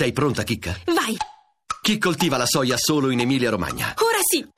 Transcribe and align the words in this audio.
Sei 0.00 0.12
pronta, 0.12 0.44
Chicca? 0.44 0.74
Vai! 0.86 1.14
Chi 1.82 1.98
coltiva 1.98 2.38
la 2.38 2.46
soia 2.46 2.78
solo 2.78 3.10
in 3.10 3.20
Emilia-Romagna? 3.20 3.92
Ora 3.98 4.16
sì! 4.22 4.48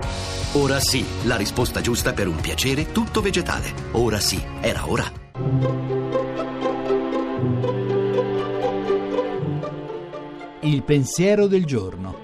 Ora 0.52 0.78
sì, 0.78 1.04
la 1.24 1.34
risposta 1.34 1.80
giusta 1.80 2.12
per 2.12 2.28
un 2.28 2.36
piacere 2.36 2.92
tutto 2.92 3.20
vegetale. 3.20 3.74
Ora 3.90 4.20
sì, 4.20 4.40
era 4.60 4.88
ora. 4.88 5.04
Il 10.60 10.84
pensiero 10.84 11.48
del 11.48 11.64
giorno. 11.64 12.16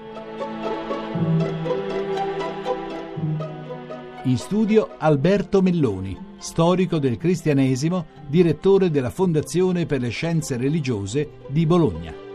In 4.23 4.37
studio 4.37 4.95
Alberto 4.97 5.61
Melloni, 5.61 6.17
storico 6.37 6.99
del 6.99 7.17
cristianesimo, 7.17 8.05
direttore 8.29 8.89
della 8.89 9.09
Fondazione 9.09 9.85
per 9.85 9.99
le 9.99 10.07
Scienze 10.07 10.55
Religiose 10.55 11.31
di 11.49 11.65
Bologna. 11.65 12.27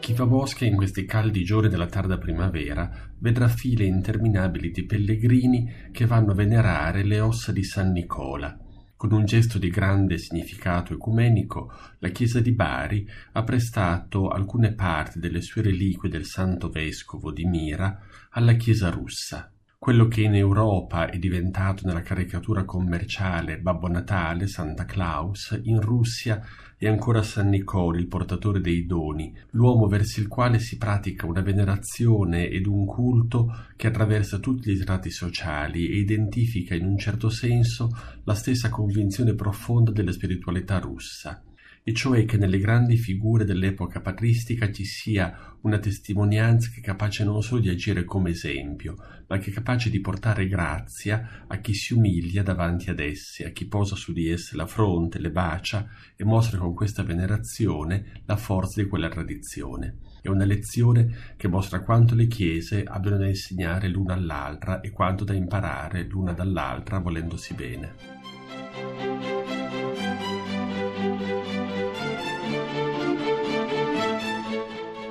Chi 0.00 0.14
va 0.14 0.24
bosca 0.26 0.64
in 0.64 0.76
questi 0.76 1.04
caldi 1.04 1.44
giorni 1.44 1.68
della 1.68 1.86
tarda 1.86 2.16
primavera 2.16 2.90
vedrà 3.18 3.48
file 3.48 3.84
interminabili 3.84 4.70
di 4.70 4.84
pellegrini 4.84 5.90
che 5.92 6.06
vanno 6.06 6.32
a 6.32 6.34
venerare 6.34 7.04
le 7.04 7.20
ossa 7.20 7.52
di 7.52 7.62
San 7.62 7.92
Nicola. 7.92 8.58
Con 8.96 9.12
un 9.12 9.26
gesto 9.26 9.58
di 9.58 9.68
grande 9.68 10.16
significato 10.16 10.94
ecumenico, 10.94 11.72
la 11.98 12.08
Chiesa 12.08 12.40
di 12.40 12.52
Bari 12.52 13.06
ha 13.32 13.44
prestato 13.44 14.30
alcune 14.30 14.72
parti 14.72 15.20
delle 15.20 15.42
sue 15.42 15.62
reliquie 15.62 16.10
del 16.10 16.24
Santo 16.24 16.70
Vescovo 16.70 17.30
di 17.30 17.44
Mira 17.44 18.00
alla 18.30 18.54
Chiesa 18.54 18.88
russa. 18.88 19.52
Quello 19.82 20.08
che 20.08 20.20
in 20.20 20.34
Europa 20.34 21.08
è 21.08 21.18
diventato 21.18 21.86
nella 21.86 22.02
caricatura 22.02 22.66
commerciale 22.66 23.58
Babbo 23.60 23.88
Natale, 23.88 24.46
Santa 24.46 24.84
Claus, 24.84 25.58
in 25.62 25.80
Russia 25.80 26.38
è 26.76 26.86
ancora 26.86 27.22
San 27.22 27.48
Nicola, 27.48 27.98
il 27.98 28.06
portatore 28.06 28.60
dei 28.60 28.84
doni, 28.84 29.34
l'uomo 29.52 29.86
verso 29.86 30.20
il 30.20 30.28
quale 30.28 30.58
si 30.58 30.76
pratica 30.76 31.24
una 31.24 31.40
venerazione 31.40 32.50
ed 32.50 32.66
un 32.66 32.84
culto 32.84 33.68
che 33.74 33.86
attraversa 33.86 34.38
tutti 34.38 34.70
gli 34.70 34.76
strati 34.76 35.10
sociali 35.10 35.88
e 35.88 35.96
identifica 35.96 36.74
in 36.74 36.84
un 36.84 36.98
certo 36.98 37.30
senso 37.30 37.88
la 38.24 38.34
stessa 38.34 38.68
convinzione 38.68 39.34
profonda 39.34 39.92
della 39.92 40.12
spiritualità 40.12 40.78
russa 40.78 41.42
e 41.82 41.94
cioè 41.94 42.24
che 42.24 42.36
nelle 42.36 42.58
grandi 42.58 42.96
figure 42.96 43.44
dell'epoca 43.44 44.00
patristica 44.00 44.70
ci 44.70 44.84
sia 44.84 45.56
una 45.62 45.78
testimonianza 45.78 46.70
che 46.70 46.80
è 46.80 46.82
capace 46.82 47.24
non 47.24 47.42
solo 47.42 47.60
di 47.60 47.68
agire 47.68 48.04
come 48.04 48.30
esempio, 48.30 48.96
ma 49.26 49.38
che 49.38 49.50
è 49.50 49.52
capace 49.52 49.90
di 49.90 50.00
portare 50.00 50.46
grazia 50.46 51.44
a 51.46 51.56
chi 51.58 51.74
si 51.74 51.94
umilia 51.94 52.42
davanti 52.42 52.90
ad 52.90 53.00
esse, 53.00 53.46
a 53.46 53.50
chi 53.50 53.66
posa 53.66 53.96
su 53.96 54.12
di 54.12 54.28
esse 54.28 54.56
la 54.56 54.66
fronte, 54.66 55.18
le 55.18 55.30
bacia 55.30 55.88
e 56.16 56.24
mostra 56.24 56.58
con 56.58 56.74
questa 56.74 57.02
venerazione 57.02 58.22
la 58.26 58.36
forza 58.36 58.82
di 58.82 58.88
quella 58.88 59.08
tradizione. 59.08 59.98
È 60.22 60.28
una 60.28 60.44
lezione 60.44 61.34
che 61.36 61.48
mostra 61.48 61.82
quanto 61.82 62.14
le 62.14 62.26
chiese 62.26 62.84
abbiano 62.84 63.16
da 63.16 63.26
insegnare 63.26 63.88
l'una 63.88 64.14
all'altra 64.14 64.80
e 64.80 64.90
quanto 64.90 65.24
da 65.24 65.32
imparare 65.32 66.04
l'una 66.04 66.32
dall'altra 66.32 66.98
volendosi 66.98 67.54
bene. 67.54 69.19